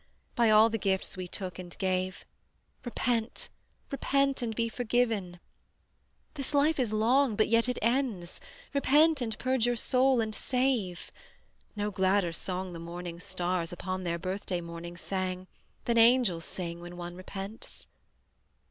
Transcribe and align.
By 0.33 0.49
all 0.49 0.71
the 0.71 0.79
gifts 0.79 1.15
we 1.15 1.27
took 1.27 1.59
and 1.59 1.77
gave, 1.77 2.25
Repent, 2.83 3.49
repent, 3.91 4.41
and 4.41 4.55
be 4.55 4.67
forgiven: 4.67 5.39
This 6.33 6.55
life 6.55 6.79
is 6.79 6.91
long, 6.91 7.35
but 7.35 7.47
yet 7.47 7.69
it 7.69 7.77
ends; 7.83 8.41
Repent 8.73 9.21
and 9.21 9.37
purge 9.37 9.67
your 9.67 9.75
soul 9.75 10.19
and 10.19 10.33
save: 10.33 11.11
No 11.75 11.91
gladder 11.91 12.31
song 12.33 12.73
the 12.73 12.79
morning 12.79 13.19
stars 13.19 13.71
Upon 13.71 14.03
their 14.03 14.17
birthday 14.17 14.59
morning 14.59 14.97
sang 14.97 15.45
Than 15.85 15.99
Angels 15.99 16.45
sing 16.45 16.79
when 16.79 16.97
one 16.97 17.13
repents. 17.15 17.85